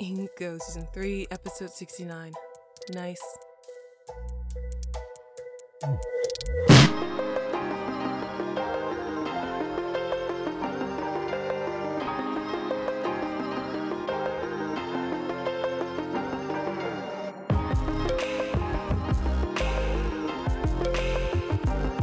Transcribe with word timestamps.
Inco, 0.00 0.58
season 0.62 0.88
3, 0.94 1.26
episode 1.30 1.68
69. 1.68 2.32
Nice. 2.94 3.20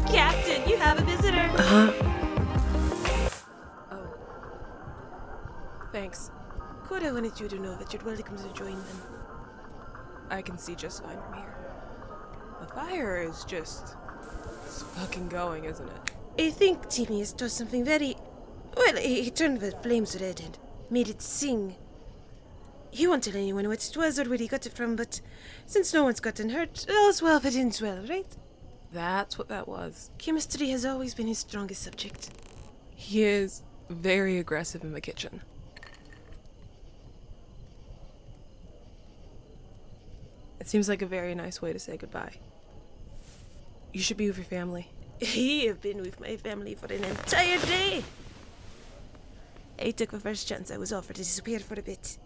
Captain, 0.05 0.70
you 0.70 0.77
have 0.77 1.00
a 1.00 1.04
visitor. 1.04 1.50
Huh? 1.55 1.91
Oh. 3.91 4.07
Thanks. 5.91 6.29
Coda 6.88 7.14
wanted 7.14 7.37
you 7.37 7.50
to 7.50 7.59
know 7.59 7.75
that 7.75 7.91
you're 7.91 8.01
welcome 8.05 8.37
to 8.37 8.54
join 8.54 8.71
them. 8.75 9.01
I 10.29 10.41
can 10.41 10.57
see 10.57 10.73
just 10.73 11.04
fine 11.04 11.21
from 11.21 11.33
here. 11.33 11.54
The 12.61 12.68
fire 12.68 13.18
is 13.18 13.43
just. 13.43 13.97
It's 14.65 14.83
fucking 14.83 15.28
going, 15.28 15.65
isn't 15.65 15.86
it? 15.86 16.11
I 16.39 16.50
think 16.50 16.87
Timmy 16.87 17.19
has 17.19 17.33
done 17.33 17.50
something 17.50 17.83
very. 17.83 18.15
Well, 18.78 18.95
he, 18.95 19.23
he 19.23 19.31
turned 19.31 19.59
the 19.59 19.71
flames 19.71 20.18
red 20.21 20.39
and 20.39 20.57
made 20.89 21.09
it 21.09 21.21
sing. 21.21 21.75
He 22.89 23.06
won't 23.06 23.25
tell 23.25 23.36
anyone 23.36 23.67
what 23.67 23.86
it 23.86 23.97
was 23.97 24.17
or 24.17 24.23
where 24.23 24.37
he 24.37 24.47
got 24.47 24.65
it 24.65 24.71
from, 24.71 24.95
but 24.95 25.19
since 25.65 25.93
no 25.93 26.06
one's 26.06 26.21
gotten 26.21 26.51
hurt, 26.51 26.86
all's 26.89 27.21
well 27.21 27.42
that 27.42 27.54
ends 27.54 27.81
well, 27.81 28.01
right? 28.07 28.33
That's 28.93 29.37
what 29.37 29.50
that 29.50 29.67
was. 29.67 30.09
Chemistry 30.19 30.69
has 30.69 30.86
always 30.86 31.14
been 31.14 31.28
his 31.28 31.39
strongest 31.39 31.83
subject. 31.83 32.30
He 32.95 33.23
is 33.23 33.61
very 33.89 34.38
aggressive 34.38 34.86
in 34.86 34.94
the 34.94 35.02
kitchen. 35.02 35.42
It 40.68 40.72
seems 40.72 40.90
like 40.90 41.02
a 41.02 41.06
very 41.06 41.34
nice 41.34 41.62
way 41.62 41.72
to 41.72 41.80
say 41.80 41.96
goodbye. 41.96 42.34
You 43.94 44.02
should 44.02 44.18
be 44.18 44.28
with 44.28 44.36
your 44.36 44.44
family. 44.44 44.92
I 45.22 45.64
have 45.68 45.82
been 45.82 46.02
with 46.02 46.20
my 46.20 46.36
family 46.36 46.76
for 46.76 46.88
an 46.88 47.06
entire 47.06 47.58
day. 47.59 48.04
I 49.80 49.92
took 49.92 50.12
the 50.12 50.20
first 50.20 50.46
chance 50.46 50.70
I 50.70 50.76
was 50.76 50.92
offered 50.92 51.16
to 51.16 51.22
disappear 51.22 51.59
for 51.59 51.80
a 51.80 51.82
bit. 51.82 52.18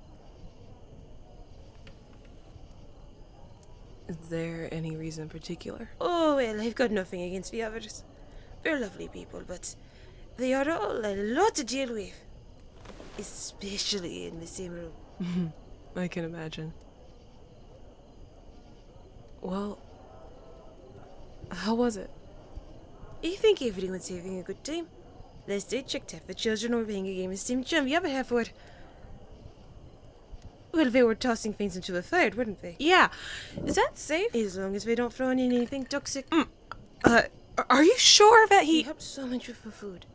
Is 4.07 4.17
there 4.31 4.69
any 4.71 4.95
reason 4.95 5.25
in 5.25 5.29
particular? 5.29 5.91
Oh, 6.01 6.37
well, 6.37 6.59
I've 6.59 6.73
got 6.73 6.89
nothing 6.89 7.21
against 7.21 7.51
the 7.51 7.61
others. 7.61 8.03
They're 8.63 8.79
lovely 8.79 9.07
people, 9.07 9.43
but 9.45 9.75
they 10.37 10.55
are 10.55 10.67
all 10.67 11.05
a 11.05 11.13
lot 11.15 11.53
to 11.57 11.63
deal 11.63 11.93
with. 11.93 12.19
Especially 13.19 14.25
in 14.25 14.39
the 14.39 14.47
same 14.47 14.71
room. 14.71 15.53
I 15.95 16.07
can 16.07 16.25
imagine. 16.25 16.73
Well, 19.41 19.79
how 21.51 21.75
was 21.75 21.97
it? 21.97 22.09
You 23.23 23.35
think 23.35 23.61
everyone's 23.61 24.07
having 24.09 24.39
a 24.39 24.43
good 24.43 24.63
time. 24.63 24.87
Last 25.47 25.73
I 25.73 25.81
checked, 25.81 26.11
half 26.11 26.27
the 26.27 26.33
children 26.33 26.75
were 26.75 26.83
playing 26.83 27.07
a 27.07 27.15
game 27.15 27.31
of 27.31 27.39
Steam 27.39 27.63
Jam, 27.63 27.85
the 27.85 27.95
other 27.95 28.09
half 28.09 28.31
were. 28.31 28.45
Well, 30.71 30.89
they 30.89 31.03
were 31.03 31.15
tossing 31.15 31.53
things 31.53 31.75
into 31.75 31.91
the 31.91 32.01
fire, 32.03 32.31
wouldn't 32.35 32.61
they? 32.61 32.77
Yeah. 32.79 33.09
Is 33.65 33.75
that 33.75 33.97
safe? 33.97 34.33
As 34.33 34.57
long 34.57 34.75
as 34.75 34.85
they 34.85 34.95
don't 34.95 35.11
throw 35.11 35.29
in 35.29 35.39
anything 35.39 35.85
toxic. 35.85 36.27
Uh, 37.03 37.23
are 37.69 37.83
you 37.83 37.97
sure 37.97 38.47
that 38.47 38.63
He 38.63 38.77
he. 38.77 38.81
helped 38.83 39.01
so 39.01 39.25
much 39.27 39.47
with 39.47 39.63
the 39.63 39.71
food. 39.71 40.05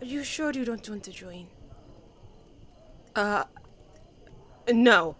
Are 0.00 0.06
you 0.06 0.24
sure 0.24 0.52
you 0.52 0.64
don't 0.64 0.88
want 0.88 1.02
to 1.04 1.10
join? 1.12 1.48
Uh. 3.14 3.44
No. 4.72 5.16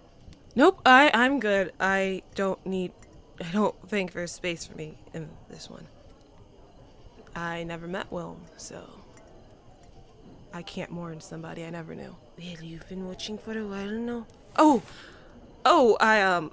Nope, 0.54 0.80
I, 0.86 1.10
I'm 1.12 1.40
good. 1.40 1.72
I 1.78 2.22
don't 2.34 2.64
need. 2.64 2.92
I 3.40 3.50
don't 3.52 3.88
think 3.88 4.12
there's 4.12 4.32
space 4.32 4.66
for 4.66 4.76
me 4.76 4.98
in 5.14 5.28
this 5.48 5.70
one. 5.70 5.86
I 7.36 7.62
never 7.62 7.86
met 7.86 8.10
Wilm, 8.10 8.38
so. 8.56 8.82
I 10.52 10.62
can't 10.62 10.90
mourn 10.90 11.20
somebody 11.20 11.64
I 11.64 11.70
never 11.70 11.94
knew. 11.94 12.16
Well, 12.38 12.62
you've 12.62 12.88
been 12.88 13.06
watching 13.06 13.38
for 13.38 13.56
a 13.56 13.64
while 13.64 13.90
now. 13.90 14.26
Oh, 14.56 14.82
oh, 15.64 15.96
I 16.00 16.22
um, 16.22 16.50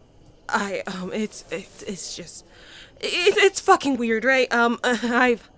I 0.49 0.83
um, 0.87 1.11
it's 1.13 1.45
it's 1.49 1.83
it's 1.83 2.15
just, 2.15 2.45
it, 2.99 3.35
it's 3.37 3.59
fucking 3.59 3.97
weird, 3.97 4.25
right? 4.25 4.51
Um, 4.53 4.79
I've, 4.83 5.49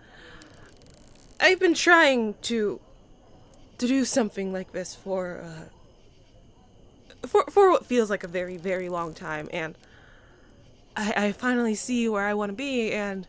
I've 1.40 1.60
been 1.60 1.74
trying 1.74 2.36
to, 2.44 2.80
to 3.80 3.88
do 3.88 4.06
something 4.06 4.54
like 4.54 4.72
this 4.72 4.96
for 4.96 5.42
uh, 5.44 7.28
for 7.28 7.44
for 7.50 7.72
what 7.72 7.86
feels 7.86 8.10
like 8.10 8.24
a 8.24 8.28
very 8.28 8.58
very 8.58 8.88
long 8.88 9.14
time, 9.14 9.50
and 9.52 9.76
I 10.98 11.14
I 11.28 11.32
finally 11.32 11.76
see 11.76 12.10
where 12.10 12.26
I 12.26 12.34
want 12.34 12.50
to 12.50 12.56
be, 12.56 12.92
and 12.92 13.28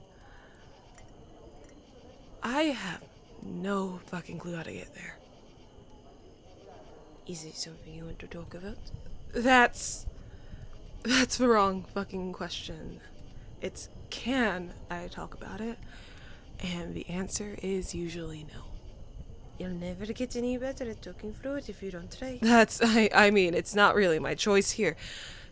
I 2.42 2.62
have 2.62 3.02
no 3.42 4.00
fucking 4.06 4.38
clue 4.38 4.56
how 4.56 4.62
to 4.62 4.72
get 4.72 4.94
there. 4.94 5.18
Is 7.26 7.44
it 7.44 7.56
something 7.56 7.94
you 7.94 8.04
want 8.04 8.18
to 8.20 8.26
talk 8.26 8.54
about? 8.54 8.78
That's 9.34 10.06
that's 11.02 11.36
the 11.36 11.48
wrong 11.48 11.84
fucking 11.94 12.32
question. 12.32 13.00
It's 13.60 13.88
can 14.10 14.72
I 14.90 15.08
talk 15.08 15.34
about 15.34 15.60
it? 15.60 15.78
And 16.60 16.94
the 16.94 17.08
answer 17.08 17.56
is 17.62 17.94
usually 17.94 18.46
no. 18.52 18.64
You'll 19.58 19.70
never 19.70 20.06
get 20.06 20.36
any 20.36 20.56
better 20.56 20.88
at 20.88 21.02
talking 21.02 21.34
through 21.34 21.56
it 21.56 21.68
if 21.68 21.82
you 21.82 21.90
don't 21.90 22.16
try. 22.16 22.38
That's 22.40 22.80
I 22.82 23.10
I 23.14 23.30
mean, 23.30 23.52
it's 23.54 23.74
not 23.74 23.94
really 23.94 24.18
my 24.18 24.34
choice 24.34 24.70
here. 24.70 24.96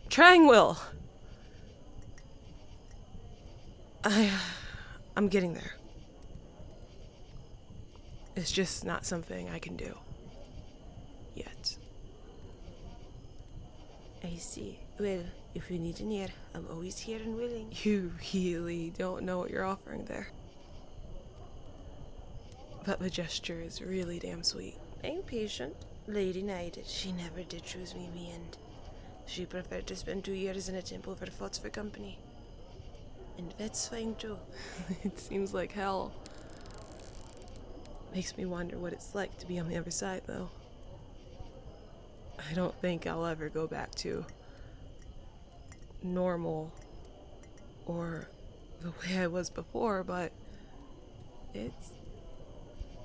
Trying 0.09 0.47
will. 0.47 0.79
I 4.03 4.31
I'm 5.15 5.27
getting 5.27 5.53
there. 5.53 5.73
It's 8.35 8.51
just 8.51 8.85
not 8.85 9.05
something 9.05 9.49
I 9.49 9.59
can 9.59 9.75
do 9.75 9.97
yet. 11.33 11.77
I 14.23 14.35
see. 14.37 14.79
Well, 14.99 15.23
if 15.55 15.71
you 15.71 15.79
need 15.79 15.99
an 16.01 16.11
ear, 16.11 16.27
I'm 16.53 16.67
always 16.69 16.99
here 16.99 17.19
and 17.19 17.35
willing. 17.35 17.73
You 17.83 18.13
really 18.33 18.93
don't 18.97 19.23
know 19.23 19.39
what 19.39 19.49
you're 19.49 19.65
offering 19.65 20.05
there. 20.05 20.27
But 22.85 22.99
the 22.99 23.09
gesture 23.09 23.59
is 23.59 23.81
really 23.81 24.19
damn 24.19 24.43
sweet. 24.43 24.77
I'm 25.03 25.21
patient. 25.23 25.75
Lady 26.07 26.41
Knight, 26.41 26.77
she 26.85 27.11
never 27.11 27.43
did 27.43 27.63
choose 27.63 27.93
me 27.93 28.05
in 28.05 28.13
the 28.13 28.31
end. 28.31 28.57
She 29.25 29.45
preferred 29.45 29.87
to 29.87 29.95
spend 29.95 30.23
two 30.23 30.33
years 30.33 30.69
in 30.69 30.75
a 30.75 30.81
temple 30.81 31.15
for 31.15 31.25
thoughts 31.25 31.57
for 31.57 31.69
company. 31.69 32.17
And 33.37 33.53
that's 33.57 33.87
fine 33.87 34.15
too. 34.15 34.37
it 35.03 35.19
seems 35.19 35.53
like 35.53 35.71
hell. 35.71 36.11
Makes 38.13 38.37
me 38.37 38.45
wonder 38.45 38.77
what 38.77 38.93
it's 38.93 39.13
like 39.13 39.37
to 39.39 39.45
be 39.45 39.59
on 39.59 39.67
the 39.67 39.77
other 39.77 39.91
side, 39.91 40.23
though. 40.25 40.49
I 42.49 42.53
don't 42.53 42.73
think 42.81 43.05
I'll 43.05 43.25
ever 43.25 43.49
go 43.49 43.67
back 43.67 43.93
to 43.95 44.25
normal 46.03 46.71
or 47.85 48.27
the 48.81 48.89
way 48.89 49.19
I 49.19 49.27
was 49.27 49.49
before, 49.49 50.03
but 50.03 50.31
it's 51.53 51.91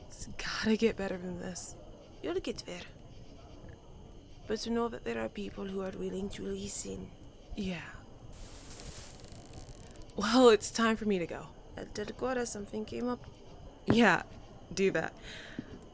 it's 0.09 0.28
gotta 0.37 0.76
get 0.76 0.97
better 0.97 1.16
than 1.16 1.41
this. 1.41 1.75
You'll 2.22 2.41
get 2.41 2.62
there. 2.66 2.81
But 4.47 4.60
to 4.60 4.70
know 4.70 4.88
that 4.88 5.04
there 5.04 5.20
are 5.20 5.28
people 5.28 5.64
who 5.64 5.82
are 5.82 5.93
willing 5.99 6.28
to 6.31 6.43
listen. 6.43 7.09
Yeah. 7.56 7.81
Well, 10.22 10.50
it's 10.50 10.70
time 10.70 10.94
for 10.94 11.04
me 11.04 11.18
to 11.18 11.26
go. 11.26 11.48
Tell 11.94 12.06
Cora 12.06 12.46
something 12.46 12.84
came 12.84 13.08
up. 13.08 13.18
Yeah, 13.86 14.22
do 14.72 14.92
that. 14.92 15.12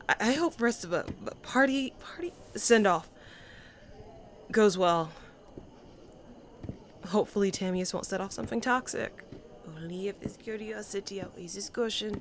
I, 0.06 0.16
I 0.20 0.32
hope 0.32 0.58
the 0.58 0.64
rest 0.64 0.84
of 0.84 0.90
the, 0.90 1.06
the 1.24 1.34
party 1.36 1.94
party 1.98 2.34
send 2.54 2.86
off 2.86 3.08
goes 4.52 4.76
well. 4.76 5.10
Hopefully, 7.06 7.50
Tamius 7.50 7.94
won't 7.94 8.04
set 8.04 8.20
off 8.20 8.32
something 8.32 8.60
toxic. 8.60 9.24
Only 9.66 10.08
if 10.08 10.20
this 10.20 10.36
curiosity 10.36 11.22
outweighs 11.22 11.54
this 11.54 11.70
caution. 11.70 12.20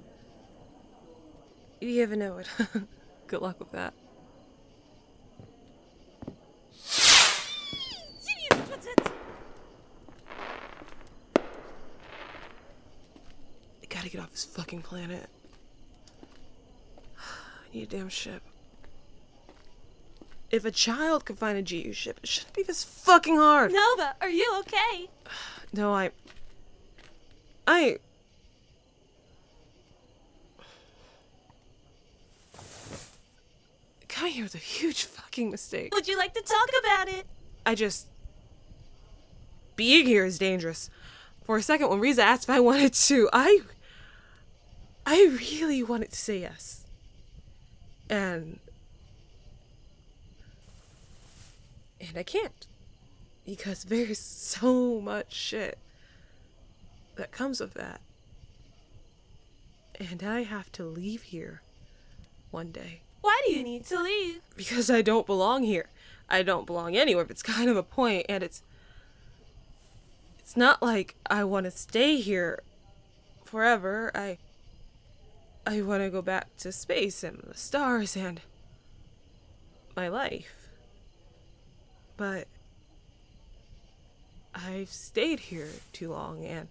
You 1.81 1.99
never 1.99 2.15
know 2.15 2.37
it. 2.37 2.47
Good 3.27 3.41
luck 3.41 3.59
with 3.59 3.73
that. 3.73 3.93
I 13.89 14.01
gotta 14.01 14.09
get 14.09 14.21
off 14.21 14.26
this 14.37 14.45
fucking 14.45 14.83
planet. 14.83 15.27
I 17.17 17.73
need 17.73 17.91
a 17.91 17.97
damn 17.97 18.07
ship. 18.07 18.43
If 20.51 20.63
a 20.63 20.69
child 20.69 21.25
could 21.25 21.39
find 21.39 21.57
a 21.57 21.63
GU 21.63 21.91
ship, 21.91 22.19
it 22.21 22.29
shouldn't 22.29 22.53
be 22.53 22.61
this 22.61 22.83
fucking 22.83 23.35
hard. 23.35 23.73
Nova, 23.73 24.15
are 24.21 24.29
you 24.29 24.47
okay? 24.59 25.09
No, 25.73 25.93
I. 25.93 26.11
I. 27.67 27.97
coming 34.07 34.31
here 34.31 34.43
was 34.43 34.55
a 34.55 34.59
huge 34.59 35.03
fucking 35.03 35.51
mistake. 35.51 35.93
Would 35.93 36.07
you 36.07 36.17
like 36.17 36.33
to 36.35 36.41
talk 36.41 36.69
about 36.79 37.09
it? 37.09 37.25
I 37.65 37.75
just. 37.75 38.07
Being 39.75 40.05
here 40.05 40.23
is 40.23 40.39
dangerous. 40.39 40.89
For 41.43 41.57
a 41.57 41.61
second, 41.61 41.89
when 41.89 41.99
Ryza 41.99 42.19
asked 42.19 42.43
if 42.43 42.49
I 42.49 42.61
wanted 42.61 42.93
to, 42.93 43.29
I. 43.33 43.59
I 45.09 45.37
really 45.39 45.81
wanted 45.81 46.11
to 46.11 46.17
say 46.17 46.39
yes. 46.39 46.83
And. 48.09 48.59
And 52.01 52.17
I 52.17 52.23
can't. 52.23 52.67
Because 53.45 53.85
there's 53.85 54.19
so 54.19 54.99
much 54.99 55.33
shit 55.33 55.77
that 57.15 57.31
comes 57.31 57.61
of 57.61 57.73
that. 57.75 58.01
And 59.97 60.21
I 60.23 60.43
have 60.43 60.73
to 60.73 60.83
leave 60.83 61.23
here 61.23 61.61
one 62.51 62.71
day. 62.71 62.99
Why 63.21 63.41
do 63.45 63.53
you 63.53 63.63
need 63.63 63.85
to 63.85 64.03
leave? 64.03 64.41
Because 64.57 64.89
I 64.89 65.01
don't 65.01 65.25
belong 65.25 65.63
here. 65.63 65.87
I 66.29 66.43
don't 66.43 66.67
belong 66.67 66.97
anywhere, 66.97 67.23
but 67.23 67.31
it's 67.31 67.41
kind 67.41 67.69
of 67.69 67.77
a 67.77 67.83
point, 67.83 68.25
and 68.27 68.43
it's. 68.43 68.61
It's 70.39 70.57
not 70.57 70.83
like 70.83 71.15
I 71.29 71.45
want 71.45 71.63
to 71.63 71.71
stay 71.71 72.19
here 72.19 72.61
forever. 73.45 74.11
I. 74.13 74.37
I 75.67 75.81
want 75.81 76.01
to 76.01 76.09
go 76.09 76.21
back 76.21 76.55
to 76.59 76.71
space 76.71 77.23
and 77.23 77.43
the 77.45 77.57
stars 77.57 78.15
and. 78.15 78.39
my 79.95 80.07
life. 80.07 80.69
But. 82.15 82.47
I've 84.55 84.89
stayed 84.89 85.39
here 85.39 85.69
too 85.93 86.09
long, 86.09 86.43
and 86.43 86.67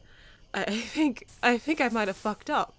I 0.53 0.81
think 0.81 1.27
I 1.43 1.57
think 1.57 1.81
I 1.81 1.89
might 1.89 2.09
have 2.09 2.17
fucked 2.17 2.51
up, 2.51 2.75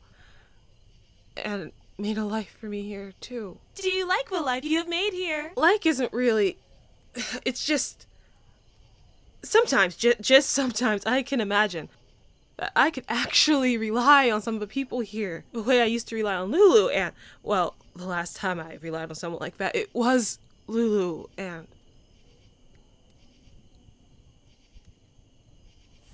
and 1.38 1.72
made 1.98 2.18
a 2.18 2.25
life 2.25 2.58
for 2.60 2.66
me 2.66 2.81
here 2.81 3.13
too. 3.22 3.58
Do 3.75 3.90
you 3.90 4.06
like 4.06 4.30
the 4.30 4.42
life 4.42 4.66
you 4.66 4.80
have 4.80 4.90
made 4.90 5.13
here? 5.13 5.54
Like 5.56 5.86
isn't 5.86 6.12
really. 6.12 6.58
It's 7.46 7.66
just. 7.66 8.06
Sometimes, 9.44 9.96
j- 9.96 10.16
just 10.20 10.50
sometimes, 10.50 11.06
I 11.06 11.22
can 11.24 11.40
imagine 11.40 11.88
I 12.75 12.89
could 12.89 13.06
actually 13.07 13.77
rely 13.77 14.31
on 14.31 14.42
some 14.42 14.56
of 14.56 14.59
the 14.59 14.68
people 14.68 15.01
here 15.01 15.45
the 15.54 15.62
way 15.62 15.80
I 15.81 15.86
used 15.86 16.07
to 16.07 16.15
rely 16.15 16.36
on 16.36 16.51
Lulu. 16.51 16.89
And, 16.89 17.13
well, 17.44 17.75
the 17.95 18.07
last 18.07 18.36
time 18.36 18.59
I 18.59 18.80
relied 18.81 19.09
on 19.09 19.15
someone 19.15 19.39
like 19.39 19.57
that, 19.57 19.75
it 19.75 19.94
was 19.94 20.39
Lulu. 20.65 21.25
And. 21.38 21.68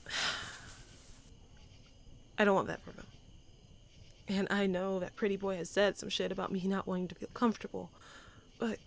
I 2.37 2.43
don't 2.43 2.55
want 2.55 2.67
that 2.67 2.81
for 2.83 2.91
them. 2.91 3.07
And 4.27 4.47
I 4.49 4.65
know 4.67 4.99
that 4.99 5.15
Pretty 5.15 5.37
Boy 5.37 5.55
has 5.57 5.69
said 5.69 5.97
some 5.97 6.09
shit 6.09 6.31
about 6.31 6.51
me 6.51 6.61
not 6.65 6.87
wanting 6.87 7.07
to 7.09 7.15
feel 7.15 7.29
comfortable. 7.33 7.89
But 8.59 8.79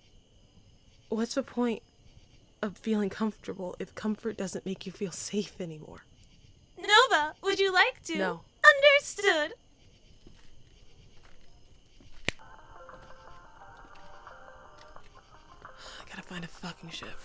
what's 1.09 1.35
the 1.35 1.43
point 1.43 1.83
of 2.61 2.77
feeling 2.77 3.09
comfortable 3.09 3.77
if 3.79 3.95
comfort 3.95 4.37
doesn't 4.37 4.67
make 4.67 4.85
you 4.85 4.93
feel 4.93 5.13
safe 5.13 5.59
anymore? 5.59 6.03
Would 7.57 7.63
you 7.63 7.73
like 7.73 8.03
to? 8.05 8.19
No. 8.19 8.41
Understood. 8.99 9.55
I 15.99 16.05
gotta 16.07 16.21
find 16.21 16.45
a 16.45 16.49
fucking 16.49 16.91
ship. 16.91 17.17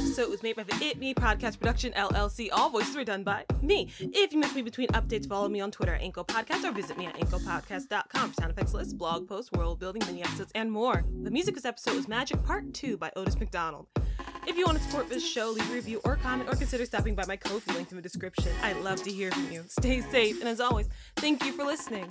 Episode 0.00 0.30
was 0.30 0.42
made 0.42 0.56
by 0.56 0.62
the 0.62 0.74
It 0.82 0.96
Me 0.98 1.12
Podcast 1.12 1.60
Production 1.60 1.92
LLC. 1.92 2.48
All 2.50 2.70
voices 2.70 2.96
were 2.96 3.04
done 3.04 3.22
by 3.22 3.44
me. 3.60 3.90
If 4.00 4.32
you 4.32 4.38
miss 4.38 4.54
me 4.54 4.62
between 4.62 4.88
updates, 4.88 5.28
follow 5.28 5.46
me 5.46 5.60
on 5.60 5.70
Twitter 5.70 5.94
at 5.94 6.00
Inco 6.00 6.26
Podcast 6.26 6.64
or 6.64 6.72
visit 6.72 6.96
me 6.96 7.04
at 7.04 7.16
IncoPodcast.com 7.16 8.30
for 8.30 8.34
sound 8.34 8.50
effects 8.50 8.72
lists, 8.72 8.94
blog 8.94 9.28
posts, 9.28 9.52
world 9.52 9.78
building, 9.78 10.02
mini 10.06 10.22
episodes, 10.22 10.52
and 10.54 10.72
more. 10.72 11.04
The 11.22 11.30
music 11.30 11.54
this 11.54 11.66
episode 11.66 11.96
was 11.96 12.08
Magic 12.08 12.42
Part 12.44 12.72
2 12.72 12.96
by 12.96 13.12
Otis 13.14 13.38
McDonald. 13.38 13.88
If 14.46 14.56
you 14.56 14.64
want 14.64 14.78
to 14.78 14.84
support 14.84 15.10
this 15.10 15.26
show, 15.28 15.50
leave 15.50 15.70
a 15.70 15.74
review 15.74 16.00
or 16.02 16.16
comment 16.16 16.48
or 16.48 16.56
consider 16.56 16.86
stopping 16.86 17.14
by 17.14 17.26
my 17.26 17.36
Ko-fi 17.36 17.74
link 17.74 17.90
in 17.90 17.96
the 17.96 18.02
description. 18.02 18.52
I'd 18.62 18.78
love 18.78 19.02
to 19.02 19.12
hear 19.12 19.30
from 19.30 19.52
you. 19.52 19.64
Stay 19.68 20.00
safe, 20.00 20.40
and 20.40 20.48
as 20.48 20.60
always, 20.60 20.88
thank 21.16 21.44
you 21.44 21.52
for 21.52 21.64
listening. 21.64 22.08